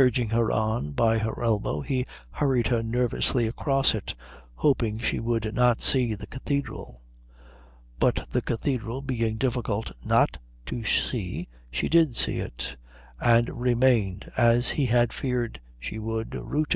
[0.00, 4.16] Urging her on by her elbow he hurried her nervously across it,
[4.56, 7.02] hoping she would not see the Cathedral;
[8.00, 12.74] but the Cathedral being difficult not to see she did see it,
[13.20, 16.66] and remained, as he had feared she would, rooted.